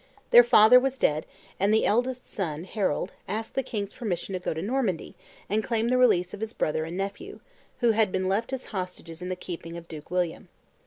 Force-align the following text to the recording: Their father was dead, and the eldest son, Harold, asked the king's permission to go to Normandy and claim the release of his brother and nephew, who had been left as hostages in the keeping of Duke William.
Their 0.31 0.41
father 0.43 0.79
was 0.79 0.97
dead, 0.97 1.27
and 1.59 1.71
the 1.71 1.85
eldest 1.85 2.25
son, 2.25 2.63
Harold, 2.63 3.13
asked 3.27 3.53
the 3.53 3.61
king's 3.61 3.93
permission 3.93 4.33
to 4.33 4.39
go 4.39 4.51
to 4.51 4.59
Normandy 4.63 5.13
and 5.47 5.63
claim 5.63 5.89
the 5.89 5.97
release 5.99 6.33
of 6.33 6.41
his 6.41 6.53
brother 6.53 6.85
and 6.85 6.97
nephew, 6.97 7.39
who 7.81 7.91
had 7.91 8.11
been 8.11 8.27
left 8.27 8.51
as 8.51 8.65
hostages 8.73 9.21
in 9.21 9.29
the 9.29 9.35
keeping 9.35 9.77
of 9.77 9.87
Duke 9.87 10.09
William. 10.09 10.49